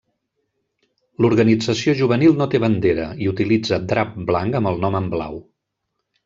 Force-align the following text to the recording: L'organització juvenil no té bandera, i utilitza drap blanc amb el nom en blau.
L'organització 1.25 1.93
juvenil 1.99 2.33
no 2.39 2.47
té 2.53 2.61
bandera, 2.63 3.05
i 3.27 3.29
utilitza 3.33 3.79
drap 3.93 4.17
blanc 4.31 4.59
amb 4.63 4.73
el 4.73 4.83
nom 4.87 4.99
en 5.03 5.13
blau. 5.15 5.39